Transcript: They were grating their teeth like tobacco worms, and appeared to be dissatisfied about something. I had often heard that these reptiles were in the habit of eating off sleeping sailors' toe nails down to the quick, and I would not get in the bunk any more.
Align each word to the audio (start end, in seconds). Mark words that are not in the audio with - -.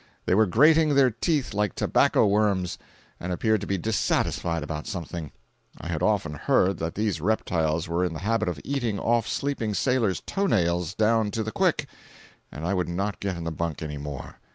They 0.25 0.33
were 0.33 0.47
grating 0.47 0.95
their 0.95 1.11
teeth 1.11 1.53
like 1.53 1.75
tobacco 1.75 2.25
worms, 2.25 2.79
and 3.19 3.31
appeared 3.31 3.61
to 3.61 3.67
be 3.67 3.77
dissatisfied 3.77 4.63
about 4.63 4.87
something. 4.87 5.31
I 5.79 5.89
had 5.89 6.01
often 6.01 6.33
heard 6.33 6.79
that 6.79 6.95
these 6.95 7.21
reptiles 7.21 7.87
were 7.87 8.03
in 8.03 8.13
the 8.13 8.21
habit 8.25 8.49
of 8.49 8.59
eating 8.63 8.97
off 8.97 9.27
sleeping 9.27 9.75
sailors' 9.75 10.23
toe 10.25 10.47
nails 10.47 10.95
down 10.95 11.29
to 11.29 11.43
the 11.43 11.51
quick, 11.51 11.85
and 12.51 12.65
I 12.65 12.73
would 12.73 12.89
not 12.89 13.19
get 13.19 13.37
in 13.37 13.43
the 13.43 13.51
bunk 13.51 13.83
any 13.83 13.99
more. 13.99 14.39